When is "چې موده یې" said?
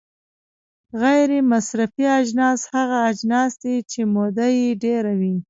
3.91-4.67